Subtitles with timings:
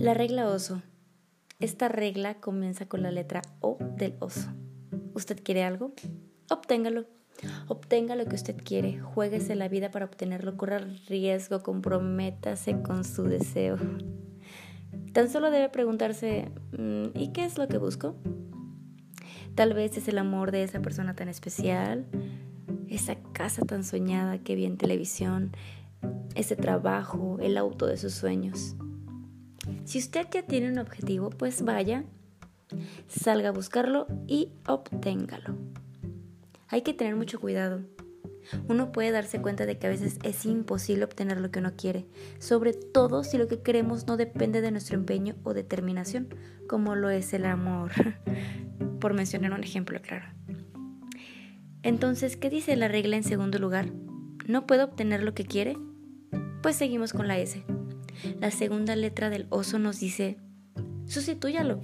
[0.00, 0.80] La regla oso.
[1.58, 4.48] Esta regla comienza con la letra O del oso.
[5.12, 5.92] ¿Usted quiere algo?
[6.48, 7.04] Obténgalo.
[7.68, 8.98] Obtenga lo que usted quiere.
[8.98, 10.56] Juéguese la vida para obtenerlo.
[10.56, 11.62] Corra riesgo.
[11.62, 13.76] Comprométase con su deseo.
[15.12, 18.16] Tan solo debe preguntarse, mm, ¿y qué es lo que busco?
[19.54, 22.06] Tal vez es el amor de esa persona tan especial,
[22.88, 25.52] esa casa tan soñada que vi en televisión,
[26.34, 28.76] ese trabajo, el auto de sus sueños.
[29.84, 32.04] Si usted ya tiene un objetivo, pues vaya,
[33.08, 35.56] salga a buscarlo y obténgalo.
[36.68, 37.80] Hay que tener mucho cuidado.
[38.68, 42.06] Uno puede darse cuenta de que a veces es imposible obtener lo que uno quiere,
[42.38, 46.34] sobre todo si lo que queremos no depende de nuestro empeño o determinación,
[46.68, 47.92] como lo es el amor,
[49.00, 50.26] por mencionar un ejemplo claro.
[51.82, 53.86] Entonces, ¿qué dice la regla en segundo lugar?
[54.46, 55.76] ¿No puede obtener lo que quiere?
[56.62, 57.64] Pues seguimos con la S.
[58.40, 60.38] La segunda letra del oso nos dice,
[61.06, 61.80] sustitúyalo.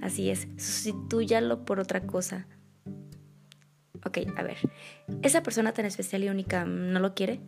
[0.00, 2.46] Así es, sustitúyalo por otra cosa.
[4.04, 4.56] Ok, a ver,
[5.22, 7.40] ¿esa persona tan especial y única no lo quiere?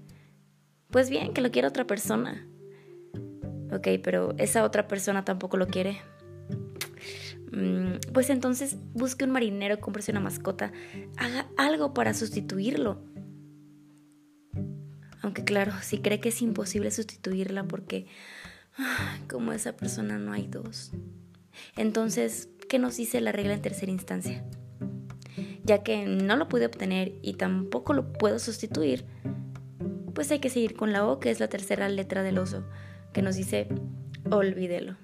[0.91, 2.47] Pues bien, que lo quiera otra persona.
[3.73, 6.01] Ok, pero esa otra persona tampoco lo quiere.
[7.51, 10.73] Mm, pues entonces busque un marinero, cómprese una mascota,
[11.17, 13.03] haga algo para sustituirlo.
[15.25, 18.07] Aunque claro, si cree que es imposible sustituirla porque
[18.77, 20.93] ah, como esa persona no hay dos.
[21.79, 24.45] Entonces, ¿qué nos dice la regla en tercera instancia?
[25.65, 29.07] Ya que no lo pude obtener y tampoco lo puedo sustituir,
[30.15, 32.67] pues hay que seguir con la O, que es la tercera letra del oso,
[33.15, 33.69] que nos dice
[34.31, 34.99] olvídelo.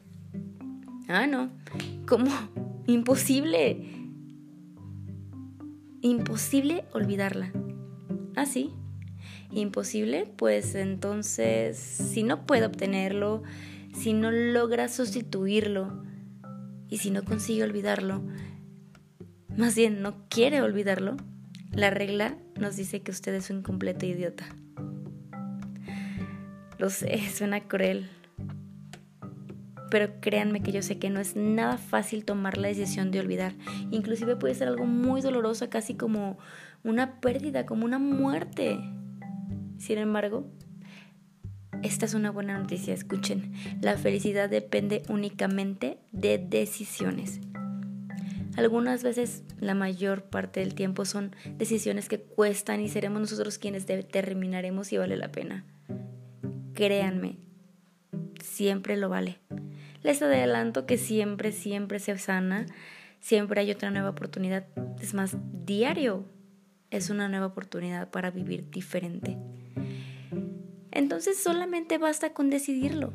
[1.09, 1.51] Ah, no,
[2.07, 2.31] ¿cómo?
[2.87, 3.87] Imposible.
[6.03, 7.51] Imposible olvidarla.
[8.37, 8.75] Ah, sí.
[9.53, 13.43] Imposible, pues entonces, si no puede obtenerlo,
[13.95, 16.05] si no logra sustituirlo
[16.89, 18.23] y si no consigue olvidarlo,
[19.57, 21.17] más bien no quiere olvidarlo,
[21.73, 24.45] la regla nos dice que usted es un completo idiota.
[26.79, 28.09] Lo sé, suena cruel,
[29.91, 33.55] pero créanme que yo sé que no es nada fácil tomar la decisión de olvidar.
[33.91, 36.39] Inclusive puede ser algo muy doloroso, casi como
[36.85, 38.79] una pérdida, como una muerte.
[39.81, 40.47] Sin embargo,
[41.83, 43.55] esta es una buena noticia, escuchen.
[43.81, 47.41] La felicidad depende únicamente de decisiones.
[48.57, 53.87] Algunas veces, la mayor parte del tiempo son decisiones que cuestan y seremos nosotros quienes
[53.87, 55.65] determinaremos si vale la pena.
[56.75, 57.39] Créanme,
[58.43, 59.39] siempre lo vale.
[60.03, 62.67] Les adelanto que siempre, siempre se sana,
[63.19, 64.67] siempre hay otra nueva oportunidad.
[65.01, 66.27] Es más, diario
[66.91, 69.39] es una nueva oportunidad para vivir diferente.
[70.91, 73.13] Entonces solamente basta con decidirlo.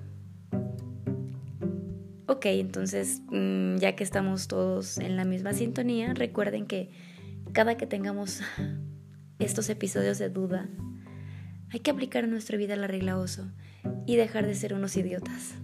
[2.28, 6.90] Ok, entonces mm, ya que estamos todos en la misma sintonía, recuerden que
[7.52, 8.42] cada que tengamos
[9.40, 10.70] estos episodios de duda,
[11.72, 13.52] hay que aplicar en nuestra vida la regla oso
[14.08, 15.56] y dejar de ser unos idiotas.